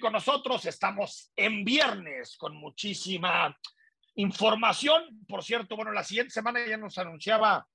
con 0.00 0.12
nosotros. 0.12 0.64
Estamos 0.64 1.32
en 1.36 1.62
viernes 1.62 2.36
con 2.38 2.56
muchísima 2.56 3.54
información. 4.14 5.02
Por 5.28 5.44
cierto, 5.44 5.76
bueno, 5.76 5.92
la 5.92 6.02
siguiente 6.02 6.32
semana 6.32 6.60
ya 6.66 6.78
nos 6.78 6.96
anunciaba 6.96 7.66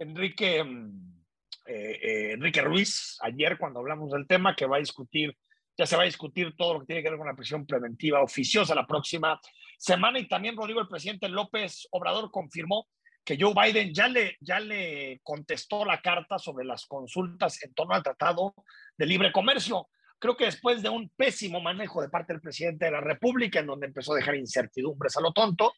Enrique, 0.00 0.64
mm, 0.64 1.24
eh, 1.66 1.98
eh, 2.02 2.32
Enrique 2.32 2.60
Ruiz 2.60 3.18
ayer 3.22 3.56
cuando 3.56 3.78
hablamos 3.80 4.10
del 4.10 4.26
tema 4.26 4.56
que 4.56 4.66
va 4.66 4.76
a 4.76 4.80
discutir, 4.80 5.36
ya 5.78 5.86
se 5.86 5.94
va 5.96 6.02
a 6.02 6.06
discutir 6.06 6.56
todo 6.56 6.74
lo 6.74 6.80
que 6.80 6.86
tiene 6.86 7.02
que 7.04 7.10
ver 7.10 7.18
con 7.18 7.28
la 7.28 7.36
prisión 7.36 7.64
preventiva 7.66 8.20
oficiosa 8.20 8.74
la 8.74 8.86
próxima 8.86 9.40
semana. 9.78 10.18
Y 10.18 10.26
también, 10.26 10.56
Rodrigo, 10.56 10.80
el 10.80 10.88
presidente 10.88 11.28
López 11.28 11.86
Obrador 11.92 12.32
confirmó 12.32 12.88
que 13.24 13.38
Joe 13.40 13.54
Biden 13.54 13.94
ya 13.94 14.08
le, 14.08 14.36
ya 14.40 14.58
le 14.58 15.20
contestó 15.22 15.84
la 15.84 16.00
carta 16.00 16.36
sobre 16.38 16.64
las 16.64 16.84
consultas 16.86 17.62
en 17.62 17.74
torno 17.74 17.94
al 17.94 18.02
Tratado 18.02 18.54
de 18.96 19.06
Libre 19.06 19.30
Comercio. 19.30 19.88
Creo 20.18 20.36
que 20.36 20.46
después 20.46 20.82
de 20.82 20.88
un 20.88 21.10
pésimo 21.10 21.60
manejo 21.60 22.00
de 22.00 22.08
parte 22.08 22.32
del 22.32 22.40
presidente 22.40 22.86
de 22.86 22.90
la 22.90 23.00
República, 23.00 23.60
en 23.60 23.66
donde 23.66 23.86
empezó 23.86 24.12
a 24.12 24.16
dejar 24.16 24.36
incertidumbres 24.36 25.16
a 25.16 25.20
lo 25.20 25.32
tonto, 25.32 25.72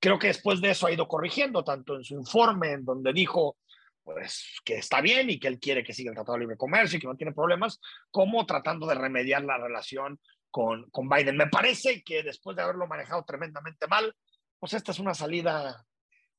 creo 0.00 0.18
que 0.18 0.28
después 0.28 0.60
de 0.60 0.70
eso 0.70 0.86
ha 0.86 0.92
ido 0.92 1.08
corrigiendo, 1.08 1.64
tanto 1.64 1.96
en 1.96 2.04
su 2.04 2.14
informe, 2.14 2.72
en 2.72 2.84
donde 2.84 3.12
dijo 3.12 3.56
pues, 4.02 4.60
que 4.64 4.76
está 4.76 5.00
bien 5.00 5.30
y 5.30 5.38
que 5.38 5.48
él 5.48 5.58
quiere 5.58 5.82
que 5.82 5.94
siga 5.94 6.10
el 6.10 6.14
Tratado 6.14 6.34
de 6.34 6.40
Libre 6.40 6.56
Comercio 6.56 6.98
y 6.98 7.00
que 7.00 7.06
no 7.06 7.16
tiene 7.16 7.32
problemas, 7.32 7.80
como 8.10 8.44
tratando 8.44 8.86
de 8.86 8.94
remediar 8.94 9.44
la 9.44 9.58
relación 9.58 10.20
con, 10.50 10.90
con 10.90 11.08
Biden. 11.08 11.36
Me 11.36 11.46
parece 11.46 12.02
que 12.02 12.22
después 12.22 12.56
de 12.56 12.62
haberlo 12.62 12.86
manejado 12.86 13.24
tremendamente 13.24 13.86
mal, 13.86 14.14
pues 14.58 14.74
esta 14.74 14.92
es 14.92 14.98
una 14.98 15.14
salida 15.14 15.84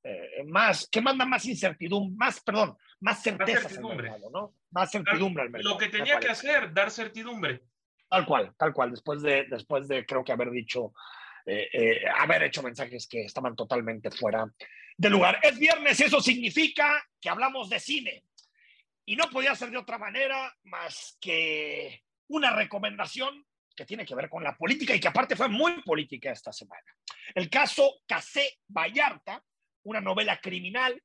eh, 0.08 0.44
más, 0.46 0.88
que 0.88 1.02
manda 1.02 1.26
más 1.26 1.46
incertidumbre, 1.46 2.16
más, 2.16 2.40
perdón, 2.40 2.78
más 3.00 3.24
certeza. 3.24 3.62
Más 3.62 3.72
certidumbre. 3.72 4.12
¿no? 4.32 4.54
Más 4.70 4.92
certidumbre 4.92 5.42
al 5.42 5.50
mercado. 5.50 5.74
Lo 5.74 5.80
que 5.80 5.90
tenía 5.90 6.20
que 6.20 6.30
hacer, 6.30 6.72
dar 6.72 6.92
certidumbre. 6.92 7.64
Tal 8.08 8.24
cual, 8.24 8.54
tal 8.56 8.72
cual, 8.72 8.92
después 8.92 9.24
de, 9.24 9.46
después 9.50 9.88
de 9.88 10.06
creo 10.06 10.24
que 10.24 10.32
haber 10.32 10.52
dicho, 10.52 10.94
eh, 11.44 11.70
eh, 11.74 12.02
haber 12.20 12.44
hecho 12.44 12.62
mensajes 12.62 13.08
que 13.08 13.26
estaban 13.26 13.56
totalmente 13.56 14.12
fuera 14.12 14.48
de 14.96 15.10
lugar. 15.10 15.40
Es 15.42 15.58
viernes, 15.58 16.00
eso 16.00 16.22
significa 16.22 17.04
que 17.20 17.30
hablamos 17.30 17.68
de 17.72 17.80
cine. 17.80 18.26
Y 19.06 19.16
no 19.16 19.28
podía 19.32 19.56
ser 19.56 19.72
de 19.72 19.78
otra 19.78 19.98
manera 19.98 20.56
más 20.66 21.18
que 21.20 22.04
una 22.28 22.52
recomendación 22.56 23.44
que 23.76 23.86
tiene 23.86 24.06
que 24.06 24.14
ver 24.14 24.30
con 24.30 24.44
la 24.44 24.56
política 24.56 24.94
y 24.94 25.00
que 25.00 25.08
aparte 25.08 25.36
fue 25.36 25.50
muy 25.50 25.82
política 25.82 26.32
esta 26.32 26.54
semana. 26.54 26.96
El 27.34 27.50
caso 27.50 28.02
Casé 28.06 28.60
Vallarta, 28.68 29.44
una 29.86 30.02
novela 30.02 30.40
criminal. 30.42 31.02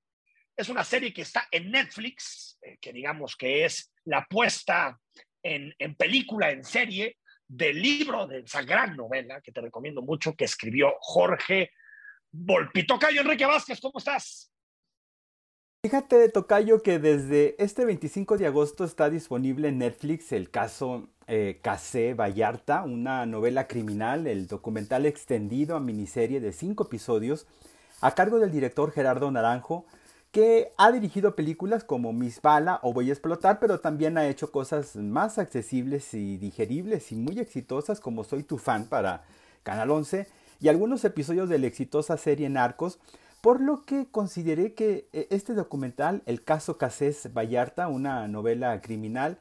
Es 0.56 0.69
una 0.69 0.84
serie 0.84 1.12
que 1.12 1.23
está 1.23 1.47
en 1.50 1.70
Netflix, 1.70 2.59
eh, 2.62 2.78
que 2.81 2.92
digamos 2.92 3.36
que 3.36 3.64
es 3.64 3.92
la 4.05 4.27
puesta 4.28 4.98
en, 5.42 5.75
en, 5.78 5.95
película, 5.95 6.50
en 6.50 6.64
serie, 6.64 7.19
del 7.47 7.81
libro 7.81 8.27
de 8.27 8.41
esa 8.41 8.62
gran 8.62 8.97
novela 8.97 9.41
que 9.41 9.53
te 9.53 9.61
recomiendo 9.61 10.03
mucho, 10.03 10.34
que 10.34 10.45
escribió 10.45 10.95
Jorge 11.01 11.70
Volpi. 12.31 12.86
Tocayo 12.86 13.23
Enrique 13.23 13.47
Vázquez, 13.47 13.81
¿cómo 13.81 13.98
estás? 13.98 14.53
Fíjate, 15.83 16.28
Tocayo, 16.28 16.83
que 16.83 16.98
desde 16.98 17.56
este 17.62 17.86
25 17.86 18.36
de 18.36 18.47
agosto 18.47 18.84
está 18.84 19.08
disponible 19.08 19.69
en 19.69 19.78
Netflix 19.78 20.31
el 20.31 20.51
caso 20.51 21.08
eh, 21.27 21.58
Casé 21.62 22.12
Vallarta, 22.12 22.83
una 22.83 23.25
novela 23.25 23.67
criminal, 23.67 24.27
el 24.27 24.47
documental 24.47 25.06
extendido 25.06 25.77
a 25.77 25.81
miniserie 25.81 26.41
de 26.41 26.53
cinco 26.53 26.84
episodios 26.84 27.47
a 28.00 28.12
cargo 28.12 28.38
del 28.38 28.50
director 28.50 28.92
Gerardo 28.92 29.30
Naranjo, 29.30 29.84
que 30.30 30.72
ha 30.76 30.92
dirigido 30.92 31.34
películas 31.34 31.82
como 31.82 32.12
Miss 32.12 32.40
Bala 32.40 32.78
o 32.82 32.92
Voy 32.92 33.10
a 33.10 33.12
explotar, 33.12 33.58
pero 33.58 33.80
también 33.80 34.16
ha 34.16 34.28
hecho 34.28 34.52
cosas 34.52 34.94
más 34.96 35.38
accesibles 35.38 36.14
y 36.14 36.36
digeribles 36.36 37.10
y 37.10 37.16
muy 37.16 37.38
exitosas 37.40 38.00
como 38.00 38.22
Soy 38.22 38.44
tu 38.44 38.58
fan 38.58 38.86
para 38.86 39.24
Canal 39.64 39.90
11 39.90 40.28
y 40.60 40.68
algunos 40.68 41.04
episodios 41.04 41.48
de 41.48 41.58
la 41.58 41.66
exitosa 41.66 42.16
serie 42.16 42.48
Narcos, 42.48 43.00
por 43.40 43.60
lo 43.60 43.84
que 43.84 44.06
consideré 44.10 44.74
que 44.74 45.08
eh, 45.12 45.26
este 45.30 45.55
documental, 45.55 46.22
El 46.27 46.44
caso 46.44 46.78
Casés 46.78 47.30
Vallarta, 47.33 47.89
una 47.89 48.28
novela 48.28 48.80
criminal, 48.80 49.39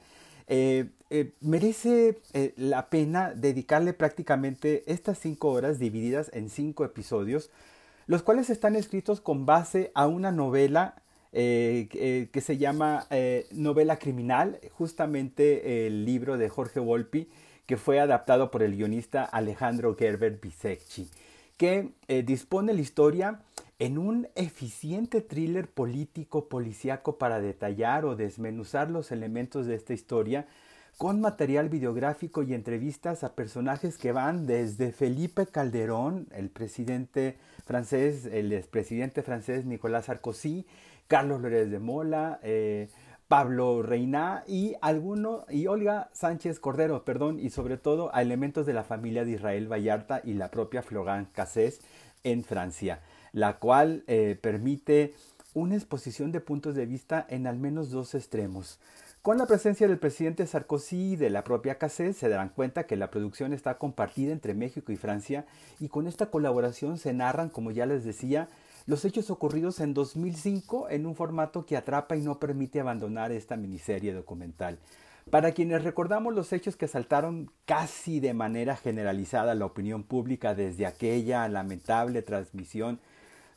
eh, 0.47 0.89
eh, 1.11 1.33
merece 1.41 2.19
la 2.55 2.89
pena 2.89 3.33
dedicarle 3.35 3.93
prácticamente 3.93 4.83
estas 4.91 5.19
cinco 5.19 5.51
horas 5.51 5.77
divididas 5.77 6.31
en 6.33 6.49
cinco 6.49 6.85
episodios 6.85 7.51
los 8.09 8.23
cuales 8.23 8.49
están 8.49 8.75
escritos 8.75 9.21
con 9.21 9.45
base 9.45 9.91
a 9.93 10.07
una 10.07 10.31
novela 10.31 10.95
eh, 11.31 11.87
eh, 11.93 12.29
que 12.33 12.41
se 12.41 12.57
llama 12.57 13.05
eh, 13.11 13.45
Novela 13.51 13.99
Criminal, 13.99 14.59
justamente 14.71 15.85
el 15.85 16.05
libro 16.05 16.39
de 16.39 16.49
Jorge 16.49 16.79
Volpi, 16.79 17.29
que 17.67 17.77
fue 17.77 17.99
adaptado 17.99 18.49
por 18.49 18.63
el 18.63 18.75
guionista 18.75 19.23
Alejandro 19.23 19.95
Gerber 19.95 20.39
Bisecchi, 20.41 21.07
que 21.55 21.91
dispone 22.25 22.73
la 22.73 22.81
historia 22.81 23.41
en 23.77 23.99
un 23.99 24.27
eficiente 24.33 25.21
thriller 25.21 25.69
político 25.69 26.49
policíaco 26.49 27.19
para 27.19 27.39
detallar 27.39 28.05
o 28.05 28.15
desmenuzar 28.15 28.89
los 28.89 29.11
elementos 29.11 29.67
de 29.67 29.75
esta 29.75 29.93
historia 29.93 30.47
con 30.97 31.21
material 31.21 31.69
videográfico 31.69 32.43
y 32.43 32.53
entrevistas 32.53 33.23
a 33.23 33.35
personajes 33.35 33.97
que 33.97 34.11
van 34.11 34.45
desde 34.45 34.91
Felipe 34.91 35.47
Calderón, 35.47 36.27
el 36.31 36.49
presidente 36.49 37.37
francés, 37.65 38.25
el 38.25 38.51
expresidente 38.53 39.21
francés 39.23 39.65
Nicolás 39.65 40.05
Sarkozy, 40.05 40.65
Carlos 41.07 41.41
Lórez 41.41 41.69
de 41.71 41.79
Mola, 41.79 42.39
eh, 42.43 42.89
Pablo 43.29 43.83
Reina 43.83 44.43
y 44.47 44.75
alguno 44.81 45.45
y 45.49 45.67
Olga 45.67 46.09
Sánchez 46.13 46.59
Cordero, 46.59 47.05
perdón, 47.05 47.39
y 47.39 47.51
sobre 47.51 47.77
todo 47.77 48.13
a 48.13 48.23
elementos 48.23 48.65
de 48.65 48.73
la 48.73 48.83
familia 48.83 49.23
de 49.23 49.33
Israel 49.33 49.71
Vallarta 49.71 50.21
y 50.23 50.33
la 50.33 50.49
propia 50.49 50.81
Florent 50.81 51.31
Cassés 51.31 51.79
en 52.23 52.43
Francia, 52.43 53.01
la 53.31 53.59
cual 53.59 54.03
eh, 54.07 54.37
permite 54.41 55.13
una 55.59 55.75
exposición 55.75 56.31
de 56.31 56.41
puntos 56.41 56.75
de 56.75 56.85
vista 56.85 57.25
en 57.29 57.47
al 57.47 57.59
menos 57.59 57.91
dos 57.91 58.15
extremos. 58.15 58.79
Con 59.21 59.37
la 59.37 59.45
presencia 59.45 59.87
del 59.87 59.99
presidente 59.99 60.47
Sarkozy 60.47 61.11
y 61.11 61.15
de 61.17 61.29
la 61.29 61.43
propia 61.43 61.77
Cassés 61.77 62.15
se 62.15 62.29
darán 62.29 62.49
cuenta 62.49 62.87
que 62.87 62.95
la 62.95 63.11
producción 63.11 63.51
está 63.51 63.77
compartida 63.77 64.31
entre 64.31 64.53
México 64.53 64.93
y 64.93 64.95
Francia 64.97 65.45
y 65.79 65.89
con 65.89 66.07
esta 66.07 66.27
colaboración 66.31 66.97
se 66.97 67.13
narran, 67.13 67.49
como 67.49 67.71
ya 67.71 67.85
les 67.85 68.05
decía, 68.05 68.47
los 68.85 69.03
hechos 69.03 69.29
ocurridos 69.29 69.81
en 69.81 69.93
2005 69.93 70.89
en 70.89 71.05
un 71.05 71.15
formato 71.15 71.65
que 71.65 71.75
atrapa 71.75 72.15
y 72.15 72.21
no 72.21 72.39
permite 72.39 72.79
abandonar 72.79 73.31
esta 73.33 73.57
miniserie 73.57 74.13
documental. 74.13 74.79
Para 75.29 75.51
quienes 75.51 75.83
recordamos 75.83 76.33
los 76.33 76.53
hechos 76.53 76.75
que 76.75 76.87
saltaron 76.87 77.51
casi 77.65 78.19
de 78.19 78.33
manera 78.33 78.75
generalizada 78.77 79.51
a 79.51 79.55
la 79.55 79.65
opinión 79.65 80.03
pública 80.03 80.55
desde 80.55 80.87
aquella 80.87 81.47
lamentable 81.49 82.23
transmisión 82.23 82.99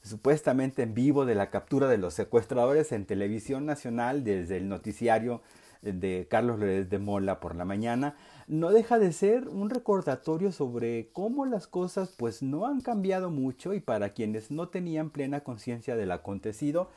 supuestamente 0.03 0.83
en 0.83 0.95
vivo 0.95 1.25
de 1.25 1.35
la 1.35 1.51
captura 1.51 1.89
de 1.89 1.99
los 1.99 2.15
secuestradores 2.15 2.93
en 2.93 3.07
televisión 3.07 3.67
nacional 3.67 4.25
desde 4.25 4.57
el 4.57 4.69
noticiario 4.69 5.43
de 5.83 6.27
Carlos 6.31 6.61
López 6.61 6.89
de 6.91 6.99
Mola 6.99 7.41
por 7.41 7.57
la 7.57 7.65
mañana, 7.65 8.15
no 8.47 8.71
deja 8.71 8.99
de 8.99 9.13
ser 9.13 9.49
un 9.49 9.69
recordatorio 9.69 10.53
sobre 10.53 11.09
cómo 11.13 11.45
las 11.45 11.67
cosas 11.67 12.15
pues 12.17 12.43
no 12.43 12.67
han 12.67 12.81
cambiado 12.81 13.31
mucho 13.31 13.75
y 13.75 13.81
para 13.81 14.11
quienes 14.11 14.51
no 14.51 14.69
tenían 14.69 15.11
plena 15.11 15.41
conciencia 15.41 15.97
del 15.97 16.13
acontecido, 16.13 16.89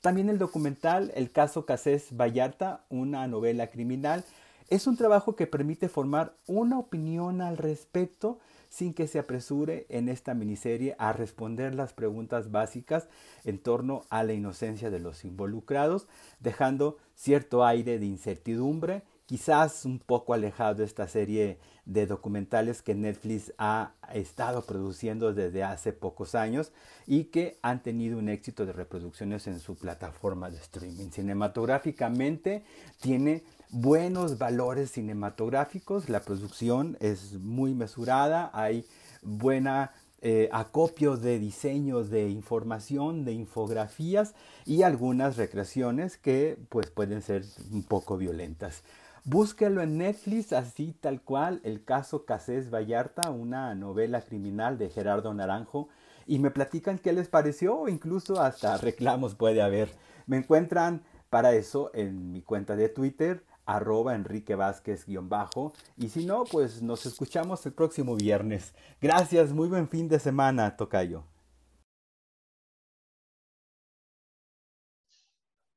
también 0.00 0.28
el 0.28 0.38
documental 0.38 1.12
El 1.14 1.30
caso 1.30 1.64
Casés 1.64 2.08
Vallarta, 2.16 2.84
una 2.88 3.26
novela 3.28 3.68
criminal, 3.68 4.24
es 4.68 4.86
un 4.86 4.96
trabajo 4.96 5.36
que 5.36 5.46
permite 5.46 5.88
formar 5.88 6.34
una 6.46 6.78
opinión 6.78 7.40
al 7.40 7.56
respecto 7.56 8.40
sin 8.72 8.94
que 8.94 9.06
se 9.06 9.18
apresure 9.18 9.84
en 9.90 10.08
esta 10.08 10.32
miniserie 10.32 10.96
a 10.98 11.12
responder 11.12 11.74
las 11.74 11.92
preguntas 11.92 12.50
básicas 12.50 13.06
en 13.44 13.58
torno 13.58 14.06
a 14.08 14.24
la 14.24 14.32
inocencia 14.32 14.88
de 14.88 14.98
los 14.98 15.26
involucrados, 15.26 16.08
dejando 16.40 16.96
cierto 17.14 17.66
aire 17.66 17.98
de 17.98 18.06
incertidumbre, 18.06 19.02
quizás 19.32 19.86
un 19.86 19.98
poco 19.98 20.34
alejado 20.34 20.74
de 20.74 20.84
esta 20.84 21.08
serie 21.08 21.56
de 21.86 22.06
documentales 22.06 22.82
que 22.82 22.94
Netflix 22.94 23.54
ha 23.56 23.92
estado 24.12 24.60
produciendo 24.66 25.32
desde 25.32 25.64
hace 25.64 25.94
pocos 25.94 26.34
años 26.34 26.70
y 27.06 27.24
que 27.24 27.58
han 27.62 27.82
tenido 27.82 28.18
un 28.18 28.28
éxito 28.28 28.66
de 28.66 28.74
reproducciones 28.74 29.46
en 29.46 29.58
su 29.58 29.74
plataforma 29.74 30.50
de 30.50 30.58
streaming. 30.58 31.08
Cinematográficamente 31.08 32.62
tiene 33.00 33.42
buenos 33.70 34.36
valores 34.36 34.90
cinematográficos, 34.90 36.10
la 36.10 36.20
producción 36.20 36.98
es 37.00 37.32
muy 37.40 37.72
mesurada, 37.72 38.50
hay 38.52 38.84
buena 39.22 39.92
eh, 40.20 40.50
acopio 40.52 41.16
de 41.16 41.38
diseños 41.38 42.10
de 42.10 42.28
información, 42.28 43.24
de 43.24 43.32
infografías 43.32 44.34
y 44.66 44.82
algunas 44.82 45.38
recreaciones 45.38 46.18
que 46.18 46.58
pues 46.68 46.90
pueden 46.90 47.22
ser 47.22 47.46
un 47.72 47.82
poco 47.82 48.18
violentas. 48.18 48.82
Búsquelo 49.24 49.82
en 49.82 49.98
Netflix, 49.98 50.52
así 50.52 50.96
tal 51.00 51.22
cual, 51.22 51.60
el 51.62 51.84
caso 51.84 52.24
Casés 52.24 52.70
Vallarta, 52.70 53.30
una 53.30 53.72
novela 53.76 54.22
criminal 54.22 54.78
de 54.78 54.90
Gerardo 54.90 55.32
Naranjo, 55.32 55.88
y 56.26 56.40
me 56.40 56.50
platican 56.50 56.98
qué 56.98 57.12
les 57.12 57.28
pareció 57.28 57.76
o 57.76 57.88
incluso 57.88 58.40
hasta 58.40 58.76
reclamos 58.78 59.36
puede 59.36 59.62
haber. 59.62 59.94
Me 60.26 60.38
encuentran 60.38 61.04
para 61.30 61.52
eso 61.52 61.92
en 61.94 62.32
mi 62.32 62.42
cuenta 62.42 62.74
de 62.74 62.88
Twitter, 62.88 63.44
arroba 63.64 64.16
Enrique 64.16 64.56
Vázquez 64.56 65.06
guion 65.06 65.28
bajo. 65.28 65.72
Y 65.96 66.08
si 66.08 66.26
no, 66.26 66.42
pues 66.42 66.82
nos 66.82 67.06
escuchamos 67.06 67.64
el 67.64 67.74
próximo 67.74 68.16
viernes. 68.16 68.74
Gracias, 69.00 69.52
muy 69.52 69.68
buen 69.68 69.88
fin 69.88 70.08
de 70.08 70.18
semana, 70.18 70.76
Tocayo. 70.76 71.24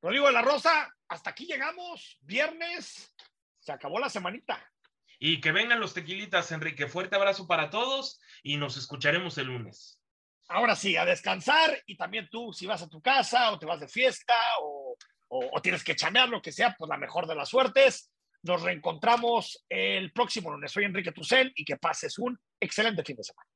Rodrigo 0.01 0.27
de 0.27 0.33
la 0.33 0.41
Rosa, 0.41 0.94
hasta 1.07 1.30
aquí 1.30 1.45
llegamos. 1.45 2.19
Viernes, 2.21 3.15
se 3.65 3.71
acabó 3.71 4.00
la 4.00 4.09
semanita. 4.09 4.63
Y 5.17 5.41
que 5.41 5.51
vengan 5.51 5.79
los 5.79 5.94
tequilitas, 5.94 6.51
Enrique. 6.51 6.88
Fuerte 6.88 7.15
abrazo 7.15 7.47
para 7.47 7.69
todos 7.69 8.19
y 8.44 8.57
nos 8.57 8.77
escucharemos 8.77 9.38
el 9.39 9.47
lunes. 9.47 10.00
Ahora 10.50 10.75
sí, 10.75 10.95
a 10.95 11.06
descansar 11.06 11.81
y 11.88 11.97
también 11.97 12.29
tú, 12.29 12.53
si 12.53 12.67
vas 12.67 12.83
a 12.83 12.89
tu 12.89 13.01
casa 13.01 13.51
o 13.51 13.57
te 13.57 13.65
vas 13.65 13.79
de 13.79 13.88
fiesta 13.88 14.35
o, 14.62 14.95
o, 15.29 15.62
tienes 15.62 15.83
que 15.83 15.95
chamear, 15.95 16.29
lo 16.29 16.41
que 16.41 16.51
sea, 16.51 16.75
pues 16.77 16.88
la 16.88 16.97
mejor 16.97 17.25
de 17.25 17.33
las 17.33 17.50
suertes. 17.50 18.12
Nos 18.44 18.62
reencontramos 18.62 19.65
el 19.67 20.12
próximo 20.12 20.51
lunes. 20.51 20.71
Soy 20.71 20.83
Enrique 20.83 21.12
Tucel 21.12 21.51
y 21.56 21.65
que 21.65 21.77
pases 21.77 22.19
un 22.19 22.39
excelente 22.59 23.03
fin 23.03 23.15
de 23.15 23.23
semana. 23.23 23.50